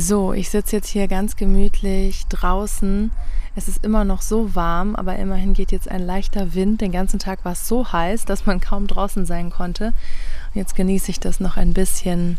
[0.00, 3.10] So, ich sitze jetzt hier ganz gemütlich draußen.
[3.56, 6.80] Es ist immer noch so warm, aber immerhin geht jetzt ein leichter Wind.
[6.80, 9.86] Den ganzen Tag war es so heiß, dass man kaum draußen sein konnte.
[9.86, 12.38] Und jetzt genieße ich das noch ein bisschen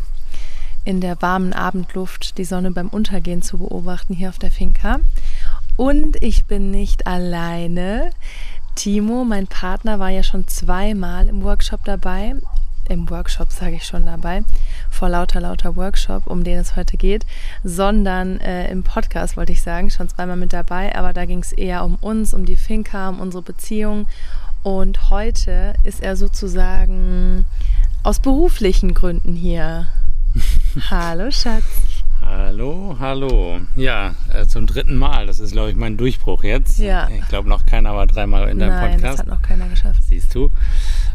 [0.86, 5.00] in der warmen Abendluft, die Sonne beim Untergehen zu beobachten hier auf der Finca.
[5.76, 8.08] Und ich bin nicht alleine.
[8.74, 12.36] Timo, mein Partner, war ja schon zweimal im Workshop dabei
[12.90, 14.42] im Workshop, sage ich schon dabei,
[14.90, 17.24] vor lauter, lauter Workshop, um den es heute geht,
[17.62, 21.52] sondern äh, im Podcast, wollte ich sagen, schon zweimal mit dabei, aber da ging es
[21.52, 24.06] eher um uns, um die Finca, um unsere Beziehung.
[24.62, 27.46] Und heute ist er sozusagen
[28.02, 29.86] aus beruflichen Gründen hier.
[30.90, 31.64] Hallo Schatz.
[32.22, 33.60] Hallo, hallo.
[33.76, 35.26] Ja, äh, zum dritten Mal.
[35.26, 36.78] Das ist, glaube ich, mein Durchbruch jetzt.
[36.78, 37.08] Ja.
[37.08, 39.12] Ich glaube, noch keiner war dreimal in deinem Nein, Podcast.
[39.12, 40.02] das hat noch keiner geschafft.
[40.02, 40.50] Siehst du.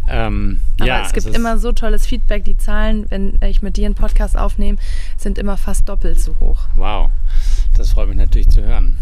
[0.08, 2.46] Ähm, Aber ja, es gibt ist- immer so tolles Feedback.
[2.46, 4.78] Die Zahlen, wenn ich mit dir einen Podcast aufnehme,
[5.18, 6.68] sind immer fast doppelt so hoch.
[6.76, 7.10] Wow,
[7.78, 8.98] das freut mich natürlich zu hören.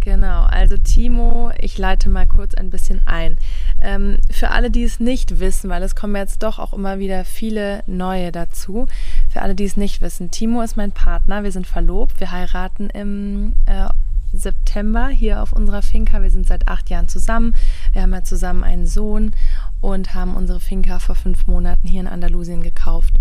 [0.00, 3.36] Genau, also Timo, ich leite mal kurz ein bisschen ein.
[3.82, 7.24] Ähm, für alle, die es nicht wissen, weil es kommen jetzt doch auch immer wieder
[7.26, 8.86] viele neue dazu.
[9.28, 12.88] Für alle, die es nicht wissen, Timo ist mein Partner, wir sind verlobt, wir heiraten
[12.90, 13.88] im äh,
[14.32, 16.22] September hier auf unserer Finca.
[16.22, 17.54] Wir sind seit acht Jahren zusammen.
[17.92, 19.32] Wir haben ja zusammen einen Sohn
[19.80, 23.14] und haben unsere Finca vor fünf Monaten hier in Andalusien gekauft.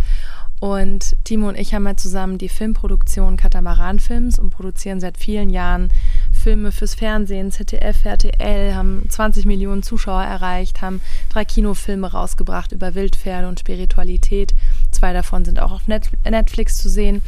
[0.60, 5.52] Und Timo und ich haben ja zusammen die Filmproduktion Katamaran Films und produzieren seit vielen
[5.52, 5.90] Jahren
[6.32, 12.96] Filme fürs Fernsehen, ZDF, RTL, haben 20 Millionen Zuschauer erreicht, haben drei Kinofilme rausgebracht über
[12.96, 14.56] Wildpferde und Spiritualität.
[14.98, 17.22] Zwei davon sind auch auf Net Netflix zu sehen.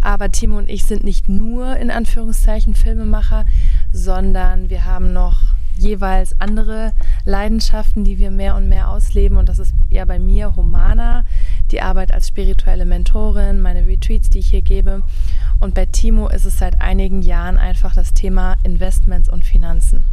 [0.00, 3.44] Aber Timo und ich sind nicht nur in Anführungszeichen Filmemacher,
[3.92, 5.40] sondern wir haben noch
[5.76, 6.92] jeweils andere
[7.24, 9.36] Leidenschaften, die wir mehr und mehr ausleben.
[9.36, 11.24] Und das ist ja bei mir Humana,
[11.72, 15.02] die Arbeit als spirituelle Mentorin, meine Retreats, die ich hier gebe.
[15.58, 20.04] Und bei Timo ist es seit einigen Jahren einfach das Thema Investments und Finanzen.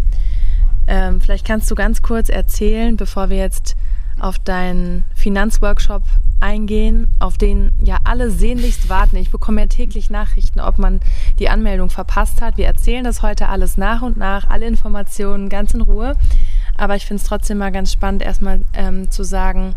[0.87, 3.75] Ähm, vielleicht kannst du ganz kurz erzählen, bevor wir jetzt
[4.25, 6.01] auf deinen Finanzworkshop
[6.39, 9.17] eingehen, auf den ja alle sehnlichst warten.
[9.17, 10.99] Ich bekomme ja täglich Nachrichten, ob man
[11.37, 12.57] die Anmeldung verpasst hat.
[12.57, 16.15] Wir erzählen das heute alles nach und nach, alle Informationen ganz in Ruhe.
[16.75, 19.75] Aber ich finde es trotzdem mal ganz spannend, erstmal ähm, zu sagen,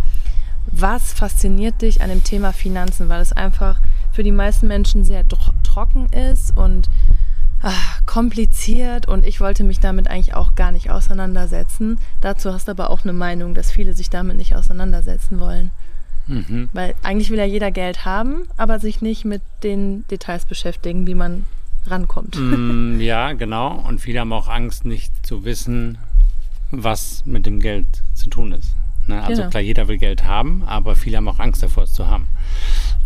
[0.72, 3.80] was fasziniert dich an dem Thema Finanzen, weil es einfach
[4.12, 6.88] für die meisten Menschen sehr tro trocken ist und
[7.62, 11.98] ach, kompliziert und ich wollte mich damit eigentlich auch gar nicht auseinandersetzen.
[12.20, 15.70] Dazu hast du aber auch eine Meinung, dass viele sich damit nicht auseinandersetzen wollen.
[16.26, 16.68] Mhm.
[16.72, 21.14] Weil eigentlich will ja jeder Geld haben, aber sich nicht mit den Details beschäftigen, wie
[21.14, 21.46] man
[21.86, 22.36] rankommt.
[22.38, 23.72] Mm, ja, genau.
[23.86, 25.96] Und viele haben auch Angst, nicht zu wissen,
[26.70, 28.74] was mit dem Geld zu tun ist.
[29.06, 29.22] Ne?
[29.22, 29.50] Also Genau.
[29.50, 32.28] klar, jeder will Geld haben, aber viele haben auch Angst davor, es zu haben.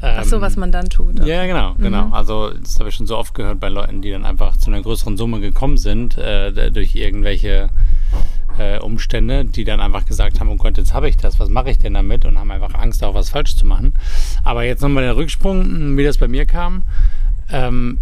[0.03, 1.25] Ach so, Ähm, was man dann tut.
[1.25, 2.07] Ja, genau, genau.
[2.07, 2.13] Mhm.
[2.13, 4.83] Also das habe ich schon so oft gehört bei Leuten, die dann einfach zu einer
[4.83, 7.71] größeren Summe gekommen sind äh, durch irgendwelche
[8.59, 11.71] äh, Umstände, die dann einfach gesagt haben, oh Gott, jetzt habe ich das, was mache
[11.71, 12.25] ich denn damit?
[12.25, 13.95] Und haben einfach Angst, auch was falsch zu machen.
[14.43, 16.83] Aber jetzt nochmal der Rücksprung, wie das bei mir kam.
[17.51, 17.99] Ähm,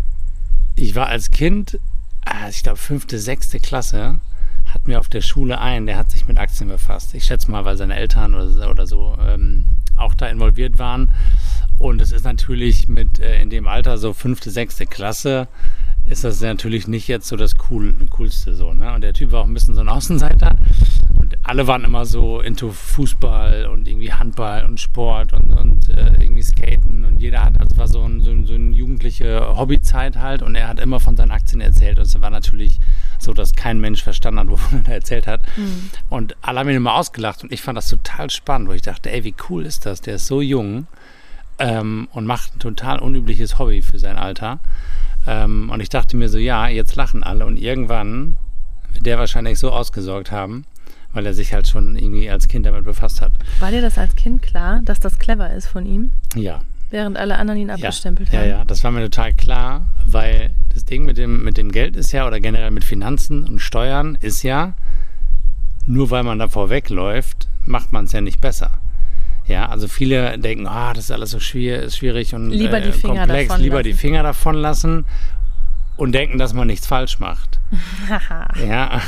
[0.77, 1.79] ich war als Kind,
[2.25, 4.21] äh, ich glaube fünfte, sechste Klasse,
[4.73, 7.15] hat mir auf der Schule ein, der hat sich mit Aktien befasst.
[7.15, 9.67] Ich schätze mal, weil seine Eltern oder, oder so ähm,
[9.97, 11.11] auch da involviert waren.
[11.81, 15.49] Und es ist natürlich mit äh, in dem Alter so fünfte, sechste Klasse
[16.07, 18.75] ist das natürlich nicht jetzt so das cool, coolste so.
[18.75, 18.93] Ne?
[18.93, 20.57] Und der Typ war auch ein bisschen so ein Außenseiter.
[21.19, 26.13] Und alle waren immer so into Fußball und irgendwie Handball und Sport und, und äh,
[26.21, 27.07] irgendwie Skaten.
[27.07, 30.43] Und jeder hat, also war so, ein, so, ein, so eine jugendliche Hobbyzeit halt.
[30.43, 31.99] Und er hat immer von seinen Aktien erzählt.
[31.99, 32.79] Und es war natürlich
[33.19, 35.43] so, dass kein Mensch verstanden hat, wovon er erzählt hat.
[35.57, 35.91] Mhm.
[36.11, 37.43] Und alle haben ihn immer ausgelacht.
[37.43, 40.03] Und ich fand das total spannend, wo ich dachte, ey, wie cool ist das?
[40.03, 40.87] Der ist so jung
[41.61, 44.59] ähm, und macht ein total unübliches Hobby für sein Alter.
[45.27, 48.37] Ähm, und ich dachte mir so, ja, jetzt lachen alle und irgendwann
[48.93, 50.65] wird der wahrscheinlich so ausgesorgt haben,
[51.13, 53.33] weil er sich halt schon irgendwie als Kind damit befasst hat.
[53.61, 56.61] War dir das als Kind klar, dass das clever ist von ihm, Ja,
[56.91, 58.49] während alle anderen ihn ja, abgestempelt ja, haben?
[58.49, 62.13] ja, das war mir total klar, weil das Ding mit dem, mit dem Geld ist
[62.13, 64.73] ja, oder generell mit Finanzen und Steuern ist ja,
[65.87, 68.71] nur weil man davor wegläuft, macht man es ja nicht besser.
[69.51, 73.49] Ja, also viele denken, ah, das ist alles so schwierig, und lieber die Finger komplex,
[73.49, 73.85] davon lieber lassen.
[73.89, 75.05] die Finger davon lassen
[75.97, 77.59] und denken, dass man nichts falsch macht.
[78.65, 79.01] ja,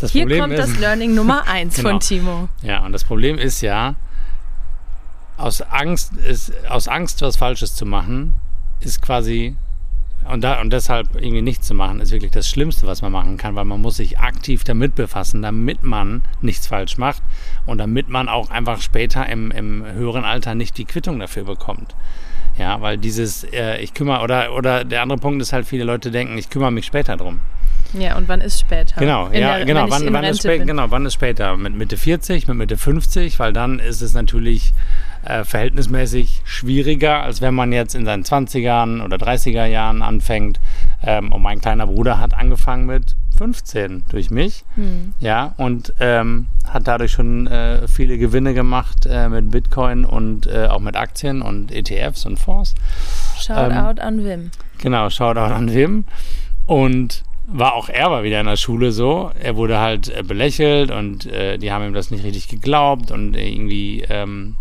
[0.00, 1.90] das Hier Problem kommt ist, das Learning Nummer eins Genau.
[1.90, 2.48] von Timo.
[2.62, 3.96] ja, und das Problem ist ja,
[5.36, 8.34] aus Angst, ist, aus Angst, was Falsches zu machen,
[8.80, 9.56] ist quasi,
[10.30, 13.36] und, da, und deshalb irgendwie nichts zu machen, ist wirklich das Schlimmste, was man machen
[13.36, 17.22] kann, weil man muss sich aktiv damit befassen, damit man nichts falsch macht
[17.66, 21.94] und damit man auch einfach später im, im höheren Alter nicht die Quittung dafür bekommt.
[22.58, 26.10] Ja, weil dieses, äh, ich kümmere, oder, oder der andere Punkt ist halt, viele Leute
[26.10, 27.40] denken, ich kümmere mich später drum.
[27.98, 29.00] Ja, und wann ist später?
[29.00, 29.86] Genau, In ja, der- genau.
[29.88, 30.90] Wann, wann, ist spä genau.
[30.90, 31.56] wann ist später?
[31.56, 34.74] Mit Mitte 40, mit Mitte 50, weil dann ist es natürlich
[35.24, 40.60] äh, verhältnismäßig schwieriger, als wenn man jetzt in seinen 20ern oder 30er Jahren anfängt.
[41.02, 45.14] Ähm, und mein kleiner Bruder hat angefangen mit 15 durch mich, Hm.
[45.20, 50.66] ja, und ähm, hat dadurch schon äh, viele Gewinne gemacht äh, mit Bitcoin und äh,
[50.66, 52.74] auch mit Aktien und ETFs und Fonds.
[53.40, 54.50] Shoutout an Wim.
[54.78, 56.04] Genau, Shoutout an Wim.
[56.66, 59.30] Und war auch er war wieder in der Schule so.
[59.40, 63.34] Er wurde halt äh, belächelt und äh, die haben ihm das nicht richtig geglaubt und
[63.36, 64.56] irgendwie, ähm,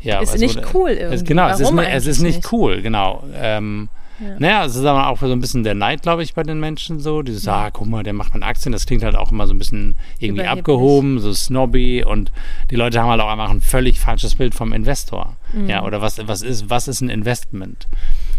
[0.00, 0.20] ja.
[0.20, 1.14] Ist nicht wurde- cool irgendwie.
[1.16, 2.52] Es, genau, es ist, es ist nicht, nicht?
[2.52, 3.22] cool, genau.
[3.34, 3.88] Ähm,
[4.20, 4.36] Ja.
[4.38, 7.00] Naja, es ist aber auch so ein bisschen der Neid, glaube ich, bei den Menschen
[7.00, 7.22] so.
[7.22, 8.70] Dieses, ah, guck mal, der macht mit Aktien.
[8.72, 12.04] Das klingt halt auch immer so ein bisschen irgendwie abgehoben, so snobby.
[12.04, 12.30] Und
[12.70, 15.34] die Leute haben halt auch einfach ein völlig falsches Bild vom Investor.
[15.66, 17.88] Ja, oder was, was, ist, was ist ein Investment?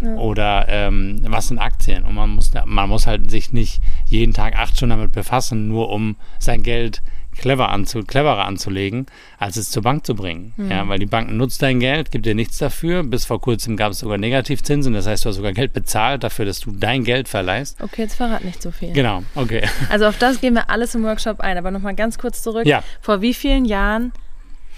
[0.01, 2.03] Oder ähm, was sind Aktien?
[2.03, 5.89] Und man muss, man muss halt sich nicht jeden Tag acht Stunden damit befassen, nur
[5.89, 7.01] um sein Geld
[7.35, 9.05] clever anzu, cleverer anzulegen,
[9.37, 10.53] als es zur Bank zu bringen.
[10.69, 13.03] Ja, weil die Bank nutzt dein Geld, gibt dir nichts dafür.
[13.03, 14.93] Bis vor kurzem gab es sogar Negativzinsen.
[14.93, 17.81] Das heißt, du hast sogar Geld bezahlt dafür, dass du dein Geld verleihst.
[17.81, 18.93] Okay, jetzt verrat nicht so viel.
[18.93, 19.63] Genau, okay.
[19.89, 21.57] Also auf das gehen wir alles im Workshop ein.
[21.57, 22.65] Aber nochmal ganz kurz zurück.
[22.65, 22.83] Ja.
[23.01, 24.11] Vor wie vielen Jahren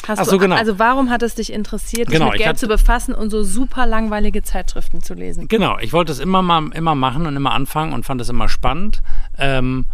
[0.08, 0.56] hast Ach so, du, genau.
[0.56, 3.30] also warum hat es dich interessiert, dich Genau, mit ich Geld hatte- zu befassen und
[3.30, 5.48] so super langweilige Zeitschriften zu lesen?
[5.48, 8.48] Genau, ich wollte es immer mal immer machen und immer anfangen und fand es immer
[8.50, 9.02] spannend.
[9.38, 9.86] Ähm,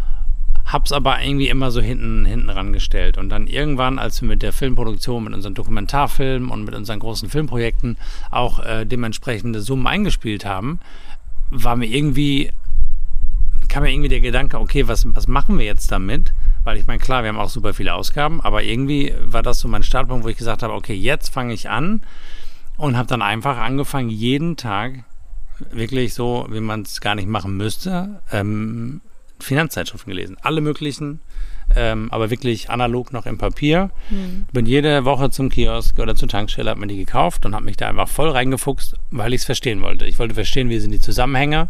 [0.65, 3.17] hab's aber irgendwie immer so hinten, hinten rangestellt.
[3.17, 7.29] Und dann irgendwann, als wir mit der Filmproduktion, mit unseren Dokumentarfilmen und mit unseren großen
[7.29, 7.97] Filmprojekten
[8.29, 10.79] auch äh, dementsprechende Summen eingespielt haben,
[11.49, 12.51] war mir irgendwie,
[13.71, 16.33] kam mir irgendwie der Gedanke, okay, was, was machen wir jetzt damit?
[16.65, 19.69] Weil ich meine, klar, wir haben auch super viele Ausgaben, aber irgendwie war das so
[19.69, 22.01] mein Startpunkt, wo ich gesagt habe, okay, jetzt fange ich an
[22.75, 25.05] und habe dann einfach angefangen, jeden Tag
[25.71, 28.99] wirklich so, wie man es gar nicht machen müsste, ähm,
[29.39, 30.35] Finanzzeitschriften gelesen.
[30.41, 31.21] Alle möglichen,
[31.73, 33.89] ähm, aber wirklich analog noch im Papier.
[34.51, 37.77] Bin jede Woche zum Kiosk oder zur Tankstelle, habe mir die gekauft und habe mich
[37.77, 40.05] da einfach voll reingefuchst, weil ich es verstehen wollte.
[40.05, 41.69] Ich wollte verstehen, wie sind die Zusammenhänge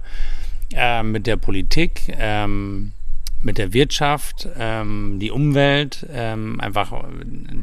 [0.75, 2.93] äh, mit der Politik, ähm,
[3.43, 7.05] mit der Wirtschaft, ähm, die Umwelt, ähm, einfach äh,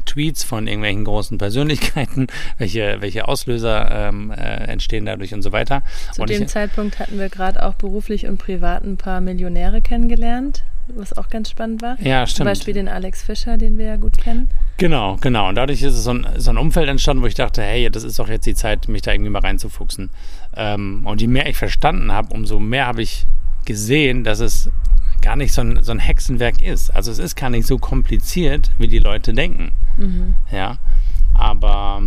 [0.05, 2.27] Tweets von irgendwelchen großen Persönlichkeiten,
[2.57, 5.83] welche, welche Auslöser ähm, äh, entstehen dadurch und so weiter.
[6.13, 9.81] Zu und dem ich, Zeitpunkt hatten wir gerade auch beruflich und privat ein paar Millionäre
[9.81, 10.63] kennengelernt,
[10.95, 11.99] was auch ganz spannend war.
[12.01, 12.49] ja, Zum stimmt.
[12.49, 14.49] Beispiel den Alex Fischer, den wir ja gut kennen.
[14.77, 15.49] Genau, genau.
[15.49, 18.03] Und dadurch ist es so ein, so ein Umfeld entstanden, wo ich dachte, hey, das
[18.03, 20.09] ist doch jetzt die Zeit, mich da irgendwie mal reinzufuchsen.
[20.55, 23.25] Ähm, und je mehr ich verstanden habe, umso mehr habe ich
[23.65, 24.69] gesehen, dass es
[25.21, 26.89] gar nicht so ein, so ein Hexenwerk ist.
[26.91, 29.71] Also es ist gar nicht so kompliziert, wie die Leute denken.
[30.49, 30.77] Ja,
[31.33, 32.01] aber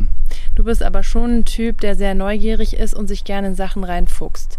[0.55, 3.85] Du bist aber schon ein Typ, der sehr neugierig ist und sich gerne in Sachen
[3.85, 4.59] reinfuchst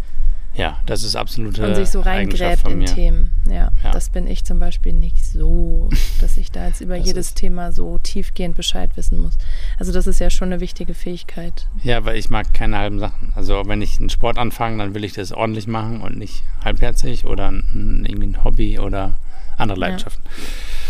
[0.56, 2.84] ja, das ist absolute und sich so reingräbt in.
[2.86, 3.30] Themen.
[3.48, 3.90] Ja, Ja.
[3.92, 7.72] das bin ich zum Beispiel nicht so, dass ich da jetzt über Das jedes Thema
[7.72, 9.36] so tiefgehend Bescheid wissen muss.
[9.78, 11.66] Also das ist ja schon eine wichtige Fähigkeit.
[11.82, 13.32] Ja, weil ich mag keine halben Sachen.
[13.34, 17.26] Also wenn ich einen Sport anfange, dann will ich das ordentlich machen und nicht halbherzig
[17.26, 19.16] oder ein, irgendwie ein Hobby oder
[19.56, 20.22] andere Leidenschaften.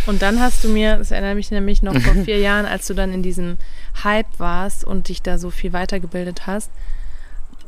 [0.06, 2.92] Und dann hast du mir, das erinnert mich nämlich noch vor vier Jahren, als du
[2.94, 3.56] dann in diesem
[4.04, 6.71] Hype warst und dich da so viel weitergebildet hast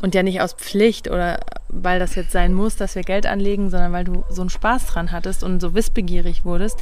[0.02, 3.70] und ja nicht aus Pflicht oder weil das jetzt sein muss, dass wir Geld anlegen,
[3.70, 6.78] sondern weil du so einen Spaß dran hattest und so wissbegierig wurdest,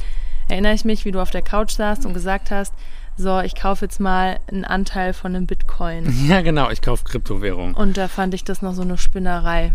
[0.47, 2.73] erinnere ich mich, wie du auf der Couch saßt und gesagt hast,
[3.17, 6.13] so, ich kaufe jetzt mal einen Anteil von einem Bitcoin.
[6.27, 7.73] Ja, genau, ich kaufe Kryptowährung.
[7.73, 9.71] Und da fand ich das noch so eine Spinnerei.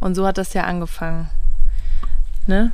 [0.00, 1.28] Und so hat das ja angefangen.
[2.48, 2.72] Ne?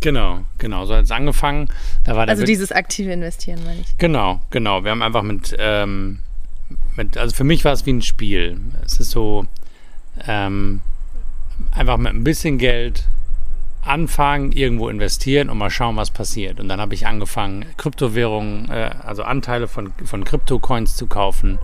[0.00, 0.86] Genau, genau.
[0.86, 1.68] So hat es angefangen.
[2.04, 3.98] Da war Also dieses aktive Investieren, meine ich.
[3.98, 4.82] Genau, genau.
[4.82, 6.20] Wir haben einfach mit, ähm,
[7.16, 8.60] also für mich war es wie ein Spiel.
[8.84, 9.46] Es ist so
[10.26, 10.80] ähm,
[11.72, 13.06] einfach mit ein bisschen Geld
[13.82, 16.60] anfangen, irgendwo investieren und mal schauen, was passiert.
[16.60, 21.58] Und dann habe ich angefangen, Kryptowährungen, äh, also Anteile von, von Kryptocoins zu kaufen.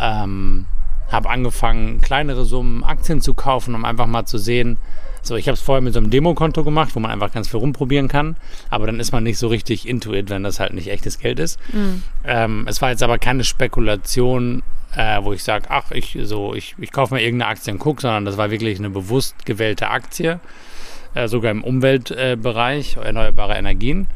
[0.00, 0.66] Ähm,
[1.10, 4.78] habe angefangen, kleinere Summen Aktien zu kaufen, um einfach mal zu sehen,
[5.26, 7.60] So, ich habe es vorher mit so einem Demokonto gemacht, wo man einfach ganz viel
[7.60, 8.36] rumprobieren kann,
[8.70, 11.38] aber dann ist man nicht so richtig into it, wenn das halt nicht echtes Geld
[11.38, 11.58] ist.
[11.72, 12.02] Mhm.
[12.24, 14.62] Ähm, es war jetzt aber keine Spekulation,
[14.94, 18.02] äh, wo ich sage, ach, ich so, ich, ich kaufe mir irgendeine Aktie und gucke,
[18.02, 20.40] sondern das war wirklich eine bewusst gewählte Aktie,
[21.14, 24.08] äh, sogar im Umweltbereich, äh, erneuerbare Energien.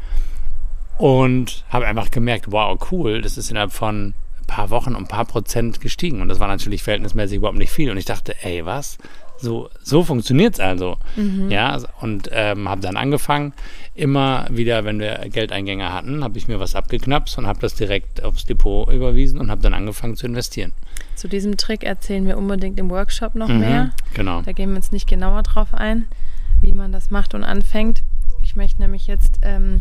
[0.96, 5.08] Und habe einfach gemerkt, wow, cool, das ist innerhalb von ein paar Wochen um ein
[5.08, 6.20] paar Prozent gestiegen.
[6.20, 7.90] Und das war natürlich verhältnismäßig überhaupt nicht viel.
[7.90, 8.98] Und ich dachte, ey, was?
[9.40, 10.98] So, so funktioniert es also.
[11.16, 11.50] Mhm.
[11.50, 13.52] Ja, und ähm, habe dann angefangen,
[13.94, 18.22] immer wieder, wenn wir Geldeingänge hatten, habe ich mir was abgeknapst und habe das direkt
[18.22, 20.72] aufs Depot überwiesen und habe dann angefangen zu investieren.
[21.16, 23.90] Zu diesem Trick erzählen wir unbedingt im Workshop noch mhm, mehr.
[24.14, 24.42] Genau.
[24.42, 26.06] Da gehen wir jetzt nicht genauer drauf ein,
[26.60, 28.02] wie man das macht und anfängt.
[28.42, 29.80] Ich möchte nämlich jetzt ähm,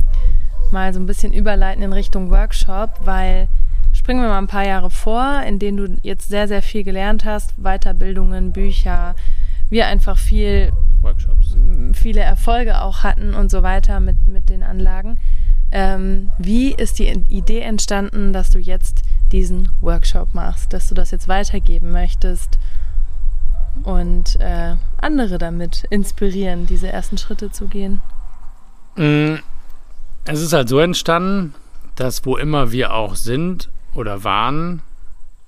[0.72, 3.48] mal so ein bisschen überleiten in Richtung Workshop, weil
[3.94, 7.26] springen wir mal ein paar Jahre vor, in denen du jetzt sehr, sehr viel gelernt
[7.26, 9.16] hast, Weiterbildungen, Bücher,
[9.70, 10.72] wir einfach viel
[11.02, 11.56] Workshops.
[11.94, 15.18] viele Erfolge auch hatten und so weiter mit, mit den Anlagen.
[15.72, 21.12] Ähm, wie ist die Idee entstanden, dass du jetzt diesen Workshop machst, dass du das
[21.12, 22.58] jetzt weitergeben möchtest
[23.84, 28.02] und äh, andere damit inspirieren, diese ersten Schritte zu gehen?
[28.96, 29.36] Mm,
[30.26, 31.54] es ist halt so entstanden,
[31.96, 34.82] dass wo immer wir auch sind oder waren,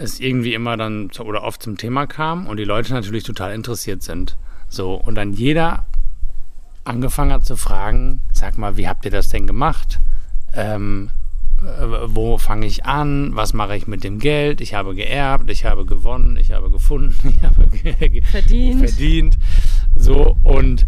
[0.01, 4.03] es irgendwie immer dann oder oft zum Thema kam und die Leute natürlich total interessiert
[4.03, 4.38] sind.
[4.67, 5.86] So, und dann jeder
[6.84, 10.00] angefangen hat zu fragen, sag mal, wie habt ihr das denn gemacht?
[10.53, 11.10] Ähm,
[12.08, 13.36] wo fange ich an?
[13.36, 14.62] Was mache ich mit dem Geld?
[14.62, 17.70] Ich habe geerbt, ich habe gewonnen, ich habe gefunden, ich habe
[18.24, 18.79] verdient.
[18.79, 19.38] verdient.
[19.96, 20.86] So, und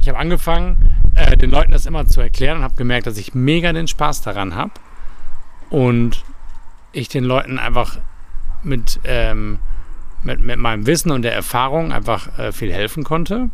[0.00, 3.34] ich habe angefangen, äh, den Leuten das immer zu erklären und habe gemerkt, dass ich
[3.34, 4.72] mega den Spaß daran habe.
[5.70, 6.24] Und
[6.92, 7.98] ich den Leuten einfach
[8.62, 9.58] mit, ähm,
[10.22, 13.50] mit, mit meinem Wissen und der Erfahrung einfach äh, viel helfen konnte.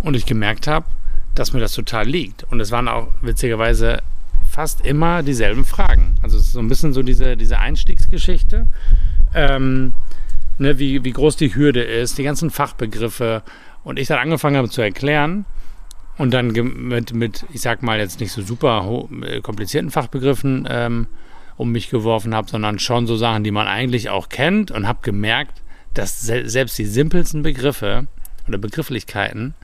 [0.00, 0.86] Und ich gemerkt habe,
[1.34, 2.44] dass mir das total liegt.
[2.44, 4.02] Und es waren auch witzigerweise
[4.48, 6.14] fast immer dieselben Fragen.
[6.22, 8.66] Also es ist so ein bisschen so diese, diese Einstiegsgeschichte.
[9.34, 9.92] Ähm,
[10.58, 13.42] ne, wie, wie groß die Hürde ist, die ganzen Fachbegriffe.
[13.84, 15.44] Und ich dann angefangen habe zu erklären
[16.18, 21.06] und dann mit, mit ich sag mal jetzt nicht so super äh, komplizierten Fachbegriffen ähm,
[21.56, 24.98] um mich geworfen habe, sondern schon so Sachen, die man eigentlich auch kennt und habe
[25.02, 25.62] gemerkt,
[25.94, 28.06] dass se selbst die simpelsten Begriffe
[28.46, 29.54] oder Begrifflichkeiten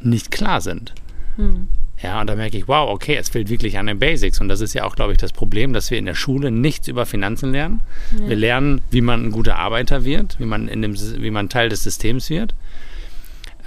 [0.00, 0.94] nicht klar sind.
[1.36, 1.68] Hm.
[2.02, 4.40] Ja, und da merke ich, wow, okay, es fehlt wirklich an den Basics.
[4.40, 6.88] Und das ist ja auch, glaube ich, das Problem, dass wir in der Schule nichts
[6.88, 7.80] über Finanzen lernen.
[8.18, 8.28] Ja.
[8.28, 11.68] Wir lernen, wie man ein guter Arbeiter wird, wie man, in dem, wie man Teil
[11.68, 12.56] des Systems wird,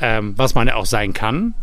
[0.01, 1.53] ähm, was man ja auch sein kann.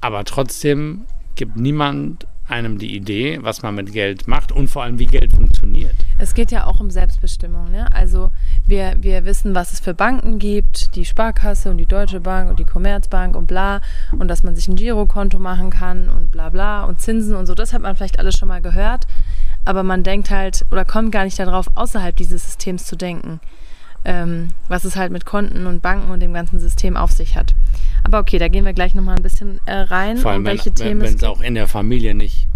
[0.00, 4.98] Aber trotzdem gibt niemand einem die Idee, was man mit Geld macht und vor allem,
[4.98, 5.94] wie Geld funktioniert.
[6.18, 7.70] Es geht ja auch um Selbstbestimmung.
[7.70, 7.92] Ne?
[7.94, 8.30] Also
[8.66, 12.58] wir, wir wissen, was es für Banken gibt, die Sparkasse und die Deutsche Bank und
[12.58, 13.80] die Commerzbank und bla
[14.18, 17.54] und dass man sich ein Girokonto machen kann und bla bla und Zinsen und so.
[17.54, 19.06] Das hat man vielleicht alles schon mal gehört,
[19.64, 23.40] aber man denkt halt oder kommt gar nicht darauf, außerhalb dieses Systems zu denken,
[24.04, 27.54] ähm, was es halt mit Konten und Banken und dem ganzen System auf sich hat.
[28.04, 30.16] Aber okay, da gehen wir gleich nochmal ein bisschen äh, rein.
[30.16, 32.48] Vor allem, um welche wenn, Themen wenn es auch in der Familie nicht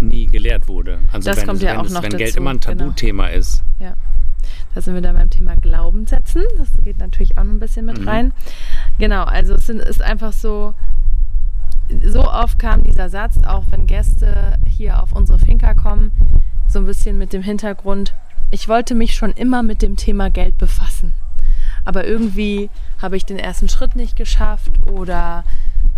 [0.00, 1.00] nie gelehrt wurde.
[1.12, 2.16] Also das wenn, kommt ja wenn, auch noch wenn dazu.
[2.16, 2.78] Geld immer ein genau.
[2.78, 3.38] Tabuthema genau.
[3.38, 3.62] ist.
[3.78, 3.94] Ja.
[4.74, 6.42] Da sind wir dann beim Thema Glaubenssätzen.
[6.56, 8.08] Das geht natürlich auch noch ein bisschen mit mhm.
[8.08, 8.32] rein.
[8.98, 10.74] Genau, also es sind, ist einfach so,
[12.04, 16.12] so oft kam dieser Satz, auch wenn Gäste hier auf unsere Finca kommen,
[16.68, 18.14] so ein bisschen mit dem Hintergrund,
[18.50, 21.14] ich wollte mich schon immer mit dem Thema Geld befassen
[21.88, 22.68] aber irgendwie
[23.00, 25.42] habe ich den ersten Schritt nicht geschafft oder,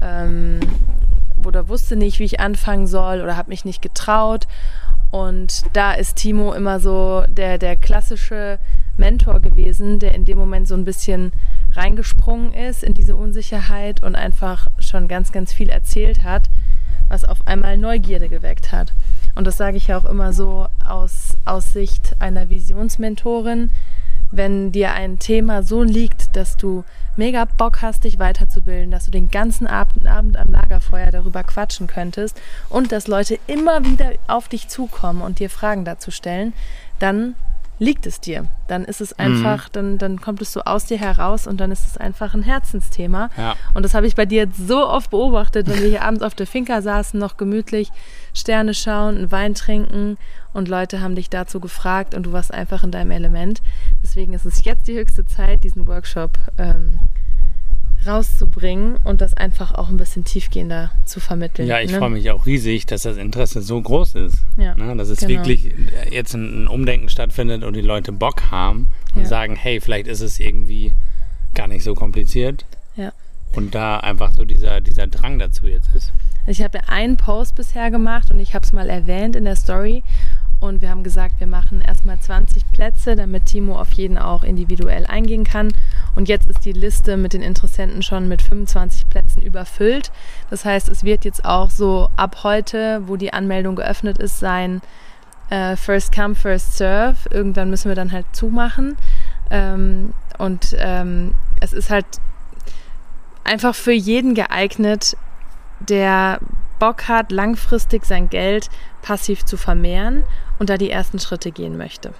[0.00, 0.60] ähm,
[1.44, 4.46] oder wusste nicht, wie ich anfangen soll oder habe mich nicht getraut.
[5.10, 8.60] Und da ist Timo immer so der, der klassische
[8.96, 11.32] Mentor gewesen, der in dem Moment so ein bisschen
[11.72, 16.48] reingesprungen ist in diese Unsicherheit und einfach schon ganz, ganz viel erzählt hat,
[17.08, 18.92] was auf einmal Neugierde geweckt hat.
[19.34, 23.70] Und das sage ich ja auch immer so aus, aus Sicht einer Visionsmentorin,
[24.32, 26.84] wenn dir ein Thema so liegt, dass du
[27.16, 31.86] mega Bock hast, dich weiterzubilden, dass du den ganzen Abend, Abend am Lagerfeuer darüber quatschen
[31.86, 36.52] könntest und dass Leute immer wieder auf dich zukommen und dir Fragen dazu stellen,
[37.00, 37.34] dann
[37.80, 38.44] liegt es dir.
[38.68, 39.72] Dann ist es einfach, mhm.
[39.72, 43.30] dann, dann kommt es so aus dir heraus und dann ist es einfach ein Herzensthema.
[43.36, 43.56] Ja.
[43.74, 46.34] Und das habe ich bei dir jetzt so oft beobachtet, wenn wir hier abends auf
[46.34, 47.90] der Finca saßen, noch gemütlich
[48.34, 50.18] Sterne schauen, einen Wein trinken
[50.52, 53.62] und Leute haben dich dazu gefragt und du warst einfach in deinem Element.
[54.02, 57.00] Deswegen ist es jetzt die höchste Zeit, diesen Workshop ähm,
[58.06, 61.68] rauszubringen und das einfach auch ein bisschen tiefgehender zu vermitteln.
[61.68, 61.98] Ja, ich ne?
[61.98, 64.36] freue mich auch riesig, dass das Interesse so groß ist.
[64.56, 64.96] Ja, ne?
[64.96, 65.40] Dass es genau.
[65.40, 65.72] wirklich
[66.10, 69.28] jetzt ein Umdenken stattfindet und die Leute Bock haben und ja.
[69.28, 70.92] sagen, hey, vielleicht ist es irgendwie
[71.54, 72.64] gar nicht so kompliziert.
[72.96, 73.12] Ja.
[73.54, 76.12] Und da einfach so dieser, dieser Drang dazu jetzt ist.
[76.46, 79.56] Ich habe ja einen Post bisher gemacht und ich habe es mal erwähnt in der
[79.56, 80.02] Story.
[80.60, 85.06] Und wir haben gesagt, wir machen erstmal 20 Plätze, damit Timo auf jeden auch individuell
[85.06, 85.72] eingehen kann.
[86.14, 90.12] Und jetzt ist die Liste mit den Interessenten schon mit 25 Plätzen überfüllt.
[90.50, 94.82] Das heißt, es wird jetzt auch so ab heute, wo die Anmeldung geöffnet ist, sein
[95.48, 97.16] äh, First Come, First Serve.
[97.30, 98.96] Irgendwann müssen wir dann halt zumachen.
[99.50, 102.06] Ähm, und ähm, es ist halt
[103.44, 105.16] einfach für jeden geeignet,
[105.80, 106.38] der
[106.78, 108.68] Bock hat, langfristig sein Geld
[109.02, 110.24] passiv zu vermehren
[110.58, 112.12] und da die ersten Schritte gehen möchte.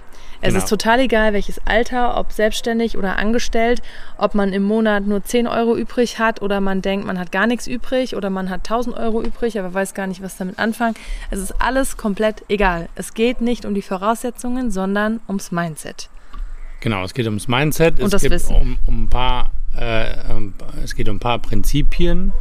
[0.43, 0.57] Es Genau.
[0.63, 3.81] ist total egal, welches Alter, ob selbstständig oder angestellt,
[4.17, 7.45] ob man im Monat nur 10 Euro übrig hat oder man denkt, man hat gar
[7.45, 10.95] nichts übrig oder man hat 1000 Euro übrig, aber weiß gar nicht, was damit anfangen.
[11.29, 12.89] Es ist alles komplett egal.
[12.95, 16.09] Es geht nicht um die Voraussetzungen, sondern ums Mindset.
[16.79, 18.55] Genau, es geht ums Mindset, Und es das geht Wissen.
[18.55, 22.31] um, um ein paar, äh, um, es geht um ein paar Prinzipien,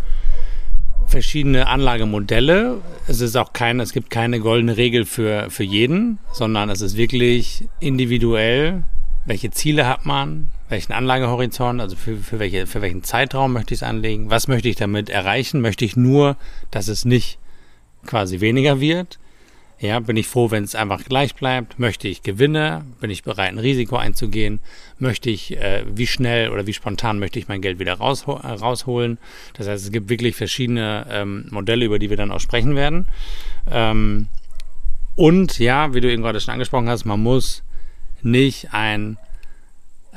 [1.11, 2.81] verschiedene Anlagemodelle.
[3.07, 6.97] Es ist auch keine, es gibt keine goldene Regel für, für jeden, sondern es ist
[6.97, 8.85] wirklich individuell.
[9.26, 10.49] Welche Ziele hat man?
[10.69, 11.81] Welchen Anlagehorizont?
[11.81, 14.31] Also für, für, welche, für welchen Zeitraum möchte ich es anlegen?
[14.31, 15.61] Was möchte ich damit erreichen?
[15.61, 16.37] Möchte ich nur,
[16.71, 17.38] dass es nicht
[18.07, 19.20] quasi weniger wird?
[19.81, 21.79] Ja, bin ich froh, wenn es einfach gleich bleibt?
[21.79, 22.85] Möchte ich Gewinne?
[23.01, 24.61] Bin ich bereit, ein Risiko einzugehen?
[24.99, 28.47] Möchte ich, äh, wie schnell oder wie spontan möchte ich mein Geld wieder rausho äh,
[28.47, 29.17] rausholen?
[29.55, 33.07] Das heißt, es gibt wirklich verschiedene ähm, Modelle, über die wir dann auch sprechen werden.
[33.71, 34.29] Ähm,
[35.17, 37.63] und ja, wie du eben gerade schon angesprochen hast, man muss
[38.21, 39.17] nicht ein,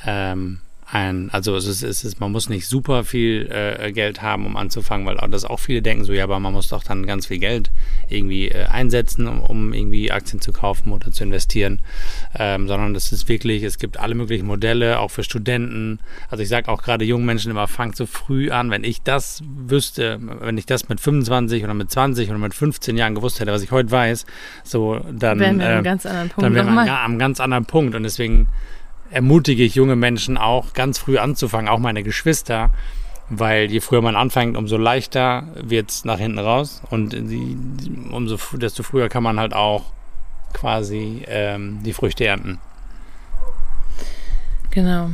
[0.06, 0.60] ähm,
[0.94, 4.56] ein also es ist, es ist, man muss nicht super viel äh, Geld haben, um
[4.56, 7.28] anzufangen, weil auch das auch viele denken so, ja, aber man muss doch dann ganz
[7.28, 7.72] viel Geld
[8.10, 11.80] irgendwie äh, einsetzen, um, um irgendwie Aktien zu kaufen oder zu investieren,
[12.38, 16.00] ähm, sondern das ist wirklich, es gibt alle möglichen Modelle, auch für Studenten.
[16.30, 18.70] Also ich sage auch gerade jungen Menschen immer, fangt so früh an.
[18.70, 22.98] Wenn ich das wüsste, wenn ich das mit 25 oder mit 20 oder mit 15
[22.98, 24.26] Jahren gewusst hätte, was ich heute weiß,
[24.64, 27.40] so dann Wären wir an äh, einem ganz anderen Punkt dann wären wir am ganz
[27.40, 27.96] anderen Punkt.
[27.96, 28.48] Und deswegen
[29.14, 32.72] ermutige ich junge Menschen auch ganz früh anzufangen, auch meine Geschwister,
[33.30, 36.82] weil je früher man anfängt, umso leichter wird es nach hinten raus.
[36.90, 37.58] Und die,
[38.12, 39.86] umso desto früher kann man halt auch
[40.54, 42.60] quasi ähm, die Früchte ernten.
[44.72, 45.12] Genau.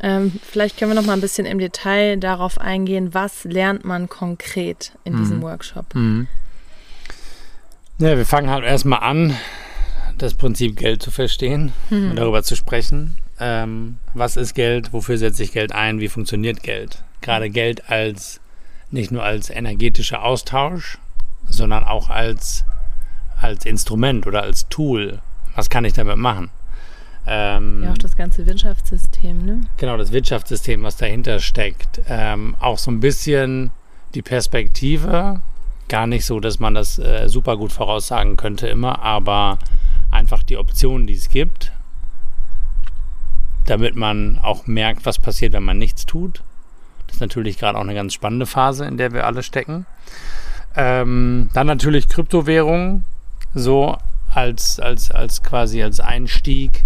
[0.00, 4.08] Ähm, vielleicht können wir noch mal ein bisschen im Detail darauf eingehen, was lernt man
[4.08, 5.86] konkret in diesem Workshop.
[7.98, 9.34] Ja, wir fangen halt erstmal an,
[10.18, 13.16] das Prinzip Geld zu verstehen und darüber zu sprechen.
[13.38, 14.92] Ähm, was ist Geld?
[14.92, 16.00] Wofür setze ich Geld ein?
[16.00, 17.02] Wie funktioniert Geld?
[17.20, 18.40] Gerade Geld als
[18.90, 20.98] nicht nur als energetischer Austausch,
[21.48, 22.64] sondern auch als,
[23.40, 25.20] als Instrument oder als Tool.
[25.54, 26.50] Was kann ich damit machen?
[27.26, 29.60] Ähm, Ja, auch das ganze Wirtschaftssystem, ne?
[29.76, 32.00] Genau, das Wirtschaftssystem, was dahinter steckt.
[32.08, 33.72] Ähm, auch so ein bisschen
[34.14, 35.42] die Perspektive.
[35.88, 39.58] Gar nicht so, dass man das äh, super gut voraussagen könnte immer, aber
[40.10, 41.72] einfach die Optionen, die es gibt,
[43.66, 46.42] damit man auch merkt, was passiert, wenn man nichts tut.
[47.06, 49.86] Das ist natürlich gerade auch eine ganz spannende Phase, in der wir alle stecken.
[50.74, 53.04] Ähm, dann natürlich Kryptowährungen,
[53.54, 53.96] so
[54.32, 56.84] als, als, als quasi als Einstieg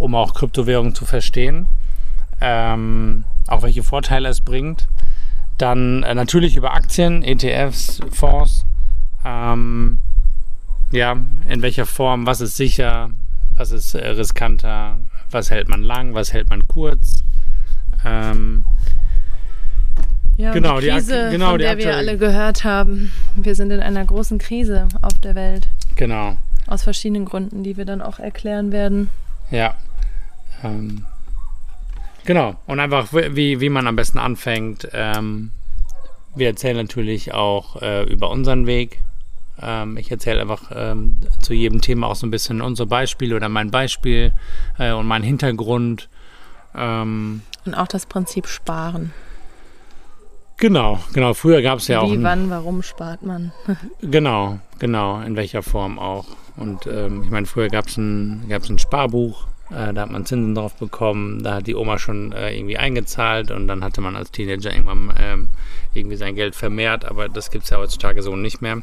[0.00, 1.68] um auch Kryptowährungen zu verstehen,
[2.40, 4.88] ähm, auch welche Vorteile es bringt.
[5.58, 8.64] Dann äh, natürlich über Aktien, ETFs, Fonds,
[9.26, 9.98] ähm,
[10.90, 13.10] ja, in welcher Form, was ist sicher,
[13.54, 14.96] was ist äh, riskanter,
[15.32, 17.22] was hält man lang, was hält man kurz.
[18.04, 18.64] Ähm,
[20.36, 23.10] Ja, Genau, die die Krise, genau, von die der wir alle gehört haben.
[23.36, 25.68] Wir sind in einer großen Krise auf der Welt.
[25.96, 29.10] genau, Aus verschiedenen Gründen, die wir dann auch erklären werden.
[29.50, 29.74] ja.
[30.62, 31.06] Ähm,
[32.26, 34.86] genau, und einfach, wie, wie man am besten anfängt.
[34.92, 35.52] Ähm,
[36.34, 39.00] wir erzählen natürlich auch äh, über unseren Weg.
[39.62, 43.48] Ähm, ich erzähle einfach ähm, zu jedem Thema auch so ein bisschen unser Beispiel oder
[43.48, 44.32] mein Beispiel
[44.78, 46.08] äh, und meinen Hintergrund.
[46.74, 49.12] Ähm, Und auch das Prinzip Sparen.
[50.56, 51.34] genau, genau.
[51.34, 52.10] Früher gab es ja auch.
[52.10, 53.52] Wie, wann, warum spart man?
[54.02, 56.26] Genau, genau, in welcher Form auch.
[56.56, 60.26] Und ähm, ich meine, früher gab es ein, gab's ein Sparbuch, äh, da hat man
[60.26, 64.16] Zinsen drauf bekommen, da hat die Oma schon äh, irgendwie eingezahlt und dann hatte man
[64.16, 65.48] als Teenager irgendwann ähm,
[65.94, 68.82] irgendwie sein Geld vermehrt, aber das gibt es ja heutzutage so nicht mehr.